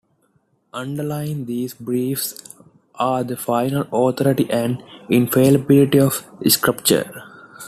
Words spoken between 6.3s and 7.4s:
Scripture.